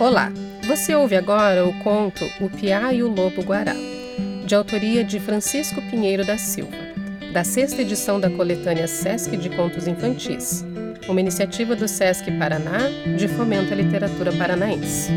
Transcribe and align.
Olá, 0.00 0.32
você 0.66 0.94
ouve 0.94 1.14
agora 1.14 1.66
o 1.66 1.78
conto 1.80 2.24
O 2.40 2.48
Piá 2.48 2.90
e 2.90 3.02
o 3.02 3.08
Lobo 3.14 3.42
Guará, 3.42 3.74
de 4.46 4.54
autoria 4.54 5.04
de 5.04 5.20
Francisco 5.20 5.78
Pinheiro 5.90 6.24
da 6.24 6.38
Silva, 6.38 6.74
da 7.34 7.44
sexta 7.44 7.82
edição 7.82 8.18
da 8.18 8.30
coletânea 8.30 8.88
Sesc 8.88 9.36
de 9.36 9.50
Contos 9.50 9.86
Infantis, 9.86 10.64
uma 11.06 11.20
iniciativa 11.20 11.76
do 11.76 11.86
Sesc 11.86 12.30
Paraná 12.38 12.88
de 13.14 13.28
fomento 13.28 13.74
à 13.74 13.76
literatura 13.76 14.32
paranaense. 14.32 15.10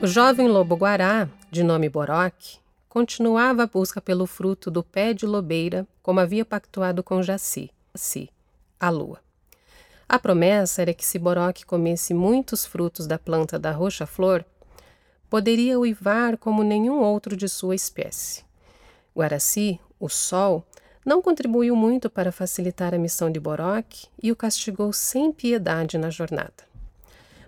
O 0.00 0.06
jovem 0.06 0.46
lobo 0.46 0.76
guará, 0.76 1.28
de 1.50 1.64
nome 1.64 1.88
Boroque, 1.88 2.58
continuava 2.88 3.64
a 3.64 3.66
busca 3.66 4.00
pelo 4.00 4.28
fruto 4.28 4.70
do 4.70 4.84
pé 4.84 5.12
de 5.12 5.26
lobeira, 5.26 5.84
como 6.04 6.20
havia 6.20 6.44
pactuado 6.44 7.02
com 7.02 7.20
Jaci, 7.20 7.68
a 8.78 8.90
lua. 8.90 9.24
A 10.08 10.18
promessa 10.18 10.82
era 10.82 10.92
que 10.92 11.04
se 11.04 11.18
Boroque 11.18 11.64
comesse 11.64 12.12
muitos 12.12 12.66
frutos 12.66 13.06
da 13.06 13.18
planta 13.18 13.58
da 13.58 13.70
roxa-flor, 13.72 14.44
poderia 15.30 15.78
uivar 15.78 16.36
como 16.36 16.62
nenhum 16.62 17.00
outro 17.00 17.36
de 17.36 17.48
sua 17.48 17.74
espécie. 17.74 18.44
Guaraci, 19.16 19.80
o 19.98 20.08
sol, 20.08 20.64
não 21.04 21.20
contribuiu 21.20 21.74
muito 21.76 22.08
para 22.08 22.32
facilitar 22.32 22.94
a 22.94 22.98
missão 22.98 23.30
de 23.30 23.38
Boroque 23.38 24.08
e 24.22 24.32
o 24.32 24.36
castigou 24.36 24.92
sem 24.92 25.32
piedade 25.32 25.98
na 25.98 26.10
jornada. 26.10 26.64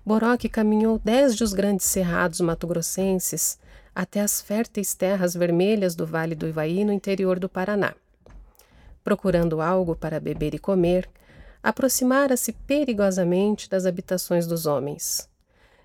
Boroque 0.05 0.49
caminhou 0.49 1.01
desde 1.03 1.43
os 1.43 1.53
grandes 1.53 1.87
cerrados 1.87 2.41
matogrossenses 2.41 3.59
até 3.95 4.21
as 4.21 4.41
férteis 4.41 4.95
terras 4.95 5.35
vermelhas 5.35 5.95
do 5.95 6.07
Vale 6.07 6.35
do 6.35 6.47
Ivaí 6.47 6.85
no 6.85 6.93
interior 6.93 7.39
do 7.39 7.49
Paraná. 7.49 7.95
Procurando 9.03 9.61
algo 9.61 9.97
para 9.97 10.21
beber 10.21 10.55
e 10.55 10.59
comer, 10.59 11.09
aproximara-se 11.67 12.53
perigosamente 12.53 13.69
das 13.69 13.87
habitações 13.87 14.47
dos 14.47 14.67
homens. 14.67 15.29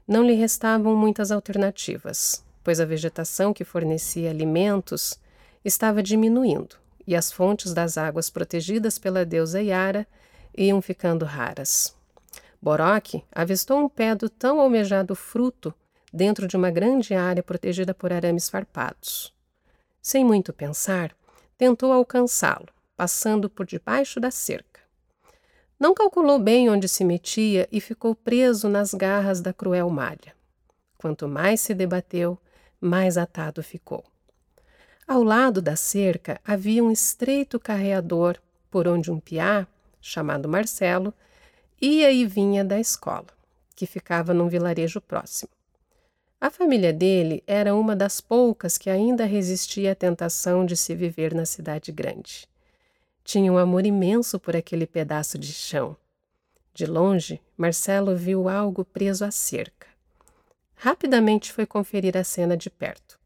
Não 0.08 0.24
lhe 0.24 0.36
restavam 0.36 0.96
muitas 0.96 1.32
alternativas, 1.32 2.46
pois 2.64 2.80
a 2.80 2.86
vegetação 2.86 3.52
que 3.52 3.64
fornecia 3.64 4.30
alimentos 4.30 5.20
estava 5.66 6.04
diminuindo 6.04 6.76
e 7.08 7.16
as 7.16 7.32
fontes 7.32 7.74
das 7.74 7.98
águas 7.98 8.30
protegidas 8.30 9.00
pela 9.00 9.26
deusa 9.26 9.60
Yara 9.60 10.06
iam 10.56 10.80
ficando 10.84 11.26
raras. 11.26 11.96
Boroque 12.62 13.24
avistou 13.32 13.80
um 13.80 13.90
pé 13.90 14.14
do 14.14 14.30
tão 14.30 14.62
almejado 14.62 15.16
fruto 15.16 15.74
dentro 16.14 16.48
de 16.48 16.56
uma 16.56 16.70
grande 16.70 17.16
área 17.16 17.42
protegida 17.42 17.92
por 17.92 18.14
arames 18.14 18.52
farpados. 18.52 19.34
Sem 20.00 20.24
muito 20.24 20.54
pensar, 20.54 21.12
tentou 21.58 21.92
alcançá-lo, 21.92 22.68
passando 22.96 23.50
por 23.50 23.66
debaixo 23.66 24.20
da 24.20 24.30
cerca. 24.30 24.81
Não 25.82 25.96
calculou 25.96 26.38
bem 26.38 26.70
onde 26.70 26.88
se 26.88 27.04
metia 27.04 27.68
e 27.72 27.82
ficou 27.82 28.14
preso 28.14 28.70
nas 28.70 28.94
garras 28.94 29.42
da 29.42 29.52
cruel 29.52 29.90
malha. 29.90 30.36
Quanto 30.96 31.28
mais 31.28 31.60
se 31.60 31.74
debateu, 31.74 32.38
mais 32.80 33.18
atado 33.18 33.64
ficou. 33.64 34.04
Ao 35.08 35.24
lado 35.24 35.60
da 35.60 35.76
cerca 35.76 36.40
havia 36.46 36.84
um 36.84 36.92
estreito 36.92 37.60
carreador 37.60 38.38
por 38.70 38.88
onde 38.88 39.10
um 39.10 39.20
piá, 39.20 39.66
chamado 40.00 40.48
Marcelo, 40.48 41.12
ia 41.82 42.12
e 42.12 42.28
vinha 42.28 42.64
da 42.64 42.80
escola, 42.80 43.26
que 43.76 43.88
ficava 43.88 44.36
num 44.36 44.48
vilarejo 44.48 45.02
próximo. 45.02 45.50
A 46.40 46.52
família 46.52 46.94
dele 46.94 47.44
era 47.48 47.74
uma 47.74 47.96
das 47.96 48.22
poucas 48.22 48.78
que 48.78 48.88
ainda 48.88 49.26
resistia 49.26 49.94
à 49.94 49.96
tentação 49.96 50.64
de 50.64 50.78
se 50.78 50.94
viver 50.94 51.34
na 51.34 51.44
cidade 51.48 51.92
grande. 51.92 52.48
Tinha 53.32 53.50
um 53.50 53.58
amor 53.58 53.86
imenso 53.86 54.38
por 54.38 54.58
aquele 54.58 54.86
pedaço 54.86 55.38
de 55.38 55.54
chão. 55.54 55.96
De 56.74 56.86
longe, 56.86 57.40
Marcelo 57.56 58.14
viu 58.14 58.50
algo 58.50 58.84
preso 58.84 59.24
à 59.24 59.32
cerca. 59.32 59.88
Rapidamente 60.76 61.54
foi 61.54 61.66
conferir 61.66 62.18
a 62.18 62.26
cena 62.26 62.58
de 62.58 62.70
perto. 62.70 63.18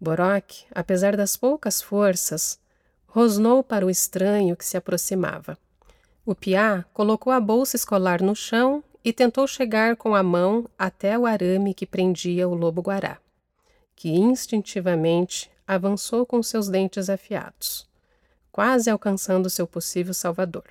Boroque, 0.00 0.64
apesar 0.74 1.18
das 1.18 1.36
poucas 1.36 1.82
forças, 1.82 2.58
rosnou 3.06 3.62
para 3.62 3.84
o 3.84 3.90
estranho 3.90 4.56
que 4.56 4.64
se 4.64 4.78
aproximava. 4.78 5.58
O 6.24 6.34
piá 6.34 6.86
colocou 6.94 7.30
a 7.30 7.38
bolsa 7.38 7.76
escolar 7.76 8.22
no 8.22 8.34
chão 8.34 8.82
e 9.04 9.12
tentou 9.12 9.46
chegar 9.46 9.96
com 9.96 10.14
a 10.14 10.22
mão 10.22 10.66
até 10.78 11.18
o 11.18 11.26
arame 11.26 11.74
que 11.74 11.84
prendia 11.84 12.48
o 12.48 12.54
lobo-guará, 12.54 13.18
que 13.94 14.08
instintivamente 14.08 15.50
avançou 15.66 16.24
com 16.24 16.42
seus 16.42 16.70
dentes 16.70 17.10
afiados 17.10 17.86
quase 18.56 18.88
alcançando 18.88 19.50
seu 19.50 19.66
possível 19.66 20.14
salvador. 20.14 20.64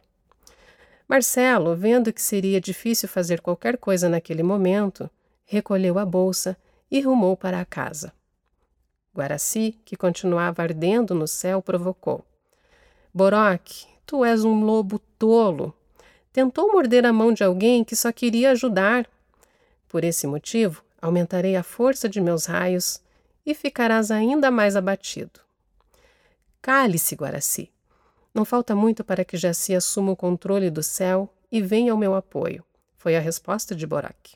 Marcelo, 1.07 1.75
vendo 1.75 2.11
que 2.11 2.19
seria 2.19 2.59
difícil 2.59 3.07
fazer 3.07 3.41
qualquer 3.41 3.77
coisa 3.77 4.09
naquele 4.09 4.41
momento, 4.41 5.07
recolheu 5.45 5.99
a 5.99 6.03
bolsa 6.03 6.57
e 6.89 6.99
rumou 6.99 7.37
para 7.37 7.61
a 7.61 7.65
casa. 7.65 8.11
Guaraci, 9.15 9.77
que 9.85 9.95
continuava 9.95 10.63
ardendo 10.63 11.13
no 11.13 11.27
céu, 11.27 11.61
provocou. 11.61 12.25
Boroque, 13.13 13.85
tu 14.03 14.25
és 14.25 14.43
um 14.43 14.63
lobo 14.63 14.97
tolo. 15.19 15.71
Tentou 16.33 16.71
morder 16.71 17.05
a 17.05 17.13
mão 17.13 17.31
de 17.31 17.43
alguém 17.43 17.83
que 17.83 17.95
só 17.95 18.11
queria 18.11 18.49
ajudar. 18.49 19.07
Por 19.87 20.03
esse 20.03 20.25
motivo, 20.25 20.83
aumentarei 20.99 21.55
a 21.55 21.61
força 21.61 22.09
de 22.09 22.19
meus 22.19 22.47
raios 22.47 22.99
e 23.45 23.53
ficarás 23.53 24.09
ainda 24.09 24.49
mais 24.49 24.75
abatido. 24.75 25.39
Cale-se, 26.63 27.13
Guaraci. 27.13 27.74
Não 28.35 28.43
falta 28.43 28.75
muito 28.75 29.01
para 29.01 29.23
que 29.23 29.37
Jaci 29.37 29.73
assuma 29.73 30.11
o 30.11 30.15
controle 30.15 30.69
do 30.69 30.83
céu 30.83 31.33
e 31.49 31.61
venha 31.61 31.93
ao 31.93 31.97
meu 31.97 32.13
apoio, 32.13 32.65
foi 32.97 33.15
a 33.15 33.19
resposta 33.21 33.73
de 33.73 33.87
Borac. 33.87 34.33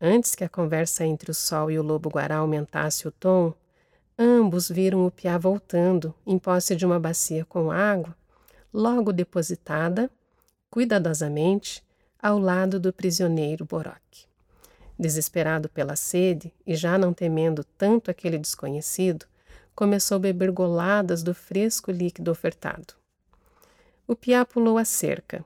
Antes 0.00 0.34
que 0.34 0.42
a 0.42 0.48
conversa 0.48 1.06
entre 1.06 1.30
o 1.30 1.34
sol 1.34 1.70
e 1.70 1.78
o 1.78 1.82
lobo-guará 1.82 2.38
aumentasse 2.38 3.06
o 3.06 3.12
tom, 3.12 3.54
ambos 4.18 4.68
viram 4.68 5.06
o 5.06 5.12
piá 5.12 5.38
voltando, 5.38 6.12
em 6.26 6.36
posse 6.40 6.74
de 6.74 6.84
uma 6.84 6.98
bacia 6.98 7.44
com 7.44 7.70
água, 7.70 8.16
logo 8.74 9.12
depositada, 9.12 10.10
cuidadosamente, 10.68 11.84
ao 12.20 12.36
lado 12.36 12.80
do 12.80 12.92
prisioneiro 12.92 13.64
Boroque. 13.64 14.26
Desesperado 14.98 15.68
pela 15.68 15.94
sede 15.94 16.52
e 16.66 16.74
já 16.74 16.98
não 16.98 17.12
temendo 17.12 17.62
tanto 17.78 18.10
aquele 18.10 18.38
desconhecido, 18.38 19.24
começou 19.74 20.16
a 20.16 20.20
beber 20.20 20.50
goladas 20.50 21.22
do 21.22 21.34
fresco 21.34 21.90
líquido 21.90 22.30
ofertado. 22.30 22.94
O 24.06 24.14
piá 24.14 24.44
pulou 24.44 24.78
a 24.78 24.84
cerca, 24.84 25.44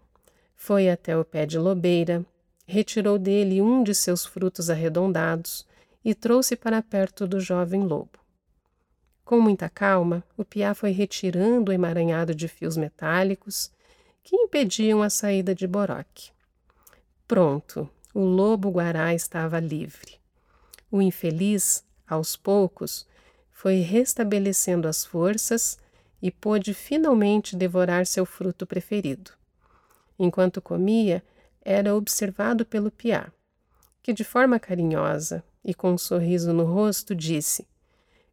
foi 0.57 0.89
até 0.89 1.17
o 1.17 1.25
pé 1.25 1.47
de 1.47 1.59
lobeira, 1.59 2.25
retirou 2.67 3.19
dele 3.19 3.63
um 3.63 3.85
de 3.85 3.95
seus 3.95 4.25
frutos 4.27 4.69
arredondados 4.69 5.67
e 6.05 6.15
trouxe 6.15 6.57
para 6.57 6.83
perto 6.83 7.27
do 7.27 7.39
jovem 7.41 7.83
lobo. 7.83 8.19
Com 9.25 9.41
muita 9.41 9.69
calma, 9.69 10.23
o 10.37 10.45
piá 10.45 10.75
foi 10.75 10.91
retirando 10.91 11.71
o 11.71 11.75
emaranhado 11.75 12.35
de 12.35 12.49
fios 12.49 12.77
metálicos 12.77 13.71
que 14.23 14.37
impediam 14.37 15.03
a 15.03 15.11
saída 15.11 15.55
de 15.55 15.67
Boroque. 15.67 16.31
Pronto, 17.27 17.89
o 18.15 18.21
lobo 18.21 18.71
guará 18.71 19.13
estava 19.15 19.59
livre. 19.61 20.15
O 20.91 21.03
infeliz, 21.03 21.85
aos 22.09 22.37
poucos, 22.37 23.07
foi 23.57 23.77
restabelecendo 23.77 24.87
as 24.87 25.03
forças 25.03 25.79
e 26.21 26.31
pôde 26.31 26.75
finalmente 26.75 27.57
devorar 27.57 28.07
seu 28.07 28.27
fruto 28.27 28.67
preferido. 28.67 29.31
Enquanto 30.19 30.61
comia, 30.61 31.25
era 31.65 31.95
observado 31.97 32.67
pelo 32.67 32.91
piá, 32.91 33.33
que 34.03 34.13
de 34.13 34.25
forma 34.25 34.61
carinhosa 34.61 35.43
e 35.65 35.73
com 35.73 35.93
um 35.93 35.97
sorriso 35.99 36.53
no 36.53 36.65
rosto 36.65 37.15
disse: 37.15 37.67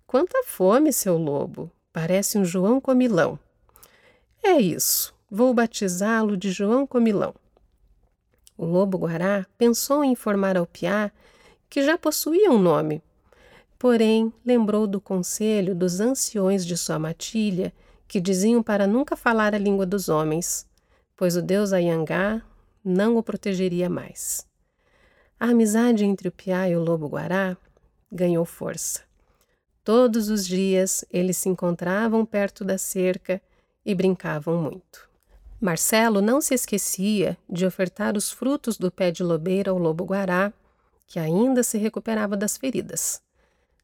Quanta 0.06 0.44
fome, 0.46 0.92
seu 0.92 1.18
lobo! 1.18 1.72
Parece 1.94 2.38
um 2.38 2.44
João 2.44 2.82
Comilão. 2.82 3.40
É 4.44 4.60
isso, 4.60 5.16
vou 5.32 5.54
batizá-lo 5.54 6.36
de 6.36 6.52
João 6.52 6.86
Comilão. 6.86 7.34
O 8.58 8.66
lobo 8.66 8.98
guará 8.98 9.48
pensou 9.58 10.04
em 10.04 10.12
informar 10.12 10.58
ao 10.58 10.68
piá 10.68 11.10
que 11.70 11.82
já 11.82 11.98
possuía 11.98 12.52
um 12.52 12.60
nome, 12.60 13.02
Porém, 13.84 14.32
lembrou 14.46 14.88
do 14.88 15.02
conselho 15.02 15.76
dos 15.76 16.00
anciões 16.00 16.66
de 16.66 16.78
sua 16.78 16.98
matilha, 16.98 17.74
que 18.08 18.22
diziam 18.22 18.64
para 18.64 18.88
nunca 18.88 19.18
falar 19.18 19.54
a 19.54 19.58
língua 19.58 19.86
dos 19.86 20.08
homens, 20.08 20.66
pois 21.18 21.36
o 21.36 21.42
deus 21.42 21.74
Ayangá 21.74 22.42
não 22.82 23.18
o 23.18 23.22
protegeria 23.22 23.90
mais. 23.90 24.48
A 25.38 25.48
amizade 25.48 26.06
entre 26.06 26.30
o 26.30 26.32
piá 26.32 26.70
e 26.70 26.78
o 26.78 26.82
lobo-guará 26.82 27.58
ganhou 28.10 28.46
força. 28.46 29.02
Todos 29.84 30.30
os 30.30 30.48
dias 30.48 31.04
eles 31.12 31.36
se 31.36 31.50
encontravam 31.50 32.26
perto 32.26 32.64
da 32.64 32.78
cerca 32.78 33.42
e 33.86 33.94
brincavam 33.94 34.62
muito. 34.62 35.10
Marcelo 35.60 36.22
não 36.22 36.40
se 36.40 36.54
esquecia 36.54 37.38
de 37.50 37.66
ofertar 37.66 38.16
os 38.16 38.32
frutos 38.32 38.78
do 38.78 38.90
pé 38.90 39.12
de 39.12 39.24
lobeira 39.24 39.72
ao 39.72 39.78
lobo-guará, 39.78 40.54
que 41.06 41.20
ainda 41.20 41.64
se 41.64 41.78
recuperava 41.78 42.38
das 42.38 42.56
feridas. 42.56 43.22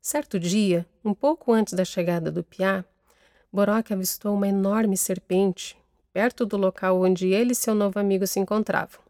Certo 0.02 0.40
dia, 0.40 0.86
um 1.04 1.14
pouco 1.14 1.52
antes 1.52 1.74
da 1.74 1.84
chegada 1.84 2.32
do 2.32 2.44
piá, 2.44 2.86
Boroque 3.52 3.94
avistou 3.94 4.34
uma 4.34 4.48
enorme 4.48 4.96
serpente 4.96 5.78
perto 6.14 6.46
do 6.46 6.58
local 6.58 7.02
onde 7.02 7.28
ele 7.28 7.52
e 7.52 7.56
seu 7.56 7.76
novo 7.76 8.00
amigo 8.00 8.26
se 8.26 8.40
encontravam. 8.40 9.02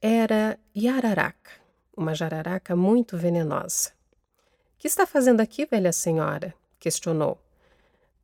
era 0.00 0.58
Yararaca, 0.76 1.52
uma 1.96 2.14
jararaca 2.14 2.74
muito 2.74 3.16
venenosa. 3.16 3.92
Que 4.78 4.88
está 4.88 5.06
fazendo 5.06 5.40
aqui, 5.40 5.64
velha 5.66 5.92
senhora? 5.92 6.54
questionou. 6.80 7.38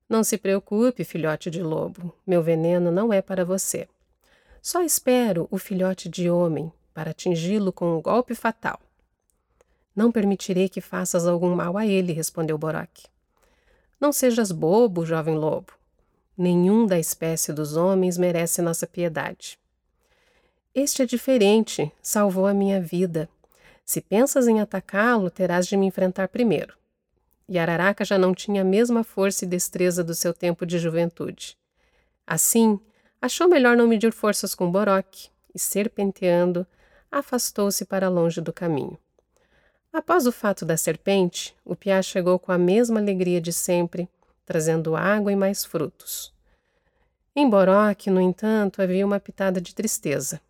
Não 0.08 0.24
se 0.24 0.38
preocupe, 0.38 1.04
filhote 1.04 1.50
de 1.50 1.62
lobo, 1.62 2.14
meu 2.26 2.42
veneno 2.42 2.90
não 2.90 3.12
é 3.12 3.20
para 3.20 3.44
você. 3.44 3.86
Só 4.60 4.82
espero 4.82 5.46
o 5.50 5.58
filhote 5.58 6.08
de 6.08 6.28
homem 6.28 6.72
para 6.92 7.10
atingi-lo 7.10 7.72
com 7.72 7.96
um 7.96 8.02
golpe 8.02 8.34
fatal. 8.34 8.80
Não 9.98 10.12
permitirei 10.12 10.68
que 10.68 10.80
faças 10.80 11.26
algum 11.26 11.56
mal 11.56 11.76
a 11.76 11.84
ele, 11.84 12.12
respondeu 12.12 12.56
Boroque. 12.56 13.08
Não 14.00 14.12
sejas 14.12 14.52
bobo, 14.52 15.04
jovem 15.04 15.34
lobo. 15.34 15.72
Nenhum 16.36 16.86
da 16.86 17.00
espécie 17.00 17.52
dos 17.52 17.74
homens 17.74 18.16
merece 18.16 18.62
nossa 18.62 18.86
piedade. 18.86 19.58
Este 20.72 21.02
é 21.02 21.04
diferente, 21.04 21.90
salvou 22.00 22.46
a 22.46 22.54
minha 22.54 22.80
vida. 22.80 23.28
Se 23.84 24.00
pensas 24.00 24.46
em 24.46 24.60
atacá-lo, 24.60 25.30
terás 25.30 25.66
de 25.66 25.76
me 25.76 25.86
enfrentar 25.86 26.28
primeiro. 26.28 26.74
E 27.48 27.58
Araraca 27.58 28.04
já 28.04 28.16
não 28.16 28.32
tinha 28.32 28.62
a 28.62 28.64
mesma 28.64 29.02
força 29.02 29.44
e 29.44 29.48
destreza 29.48 30.04
do 30.04 30.14
seu 30.14 30.32
tempo 30.32 30.64
de 30.64 30.78
juventude. 30.78 31.58
Assim, 32.24 32.78
achou 33.20 33.48
melhor 33.48 33.76
não 33.76 33.88
medir 33.88 34.12
forças 34.12 34.54
com 34.54 34.70
Boroque 34.70 35.28
e, 35.52 35.58
serpenteando, 35.58 36.64
afastou-se 37.10 37.84
para 37.84 38.08
longe 38.08 38.40
do 38.40 38.52
caminho. 38.52 38.96
Após 39.98 40.28
o 40.28 40.30
fato 40.32 40.64
da 40.64 40.76
serpente, 40.76 41.56
o 41.64 41.74
piá 41.74 42.00
chegou 42.00 42.38
com 42.38 42.52
a 42.52 42.56
mesma 42.56 43.00
alegria 43.00 43.40
de 43.40 43.52
sempre, 43.52 44.08
trazendo 44.46 44.94
água 44.94 45.32
e 45.32 45.34
mais 45.34 45.64
frutos. 45.64 46.32
Em 47.34 47.50
Boroque, 47.50 48.08
no 48.08 48.20
entanto, 48.20 48.80
havia 48.80 49.04
uma 49.04 49.18
pitada 49.18 49.60
de 49.60 49.74
tristeza. 49.74 50.40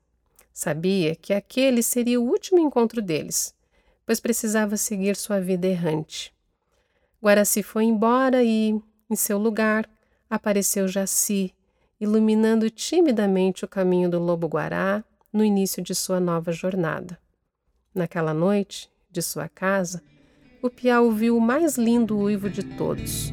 Sabia 0.52 1.16
que 1.16 1.32
aquele 1.32 1.82
seria 1.82 2.20
o 2.20 2.26
último 2.28 2.58
encontro 2.58 3.00
deles, 3.00 3.54
pois 4.04 4.20
precisava 4.20 4.76
seguir 4.76 5.16
sua 5.16 5.40
vida 5.40 5.66
errante. 5.66 6.30
Guaraci 7.22 7.62
foi 7.62 7.84
embora 7.84 8.44
e, 8.44 8.78
em 9.08 9.16
seu 9.16 9.38
lugar, 9.38 9.88
apareceu 10.28 10.86
Jaci, 10.86 11.54
iluminando 11.98 12.68
timidamente 12.68 13.64
o 13.64 13.68
caminho 13.68 14.10
do 14.10 14.18
lobo-guará 14.18 15.02
no 15.32 15.42
início 15.42 15.82
de 15.82 15.94
sua 15.94 16.20
nova 16.20 16.52
jornada. 16.52 17.18
Naquela 17.94 18.34
noite, 18.34 18.90
de 19.18 19.22
sua 19.22 19.48
casa, 19.48 20.00
o 20.62 20.70
Piau 20.70 21.06
ouviu 21.06 21.36
o 21.36 21.40
mais 21.40 21.76
lindo 21.76 22.16
uivo 22.16 22.48
de 22.48 22.62
todos, 22.62 23.32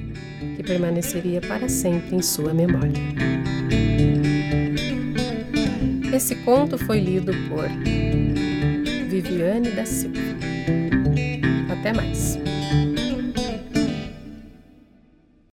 que 0.56 0.64
permaneceria 0.64 1.40
para 1.42 1.70
sempre 1.70 2.16
em 2.16 2.24
sua 2.24 2.56
memória. 2.56 2.94
Esse 6.12 6.36
conto 6.38 6.76
foi 6.78 7.00
lido 7.00 7.32
por 7.50 7.68
Viviane 9.08 9.70
da 9.72 9.86
Silva. 9.86 10.20
Até 11.72 11.94
mais! 11.94 12.55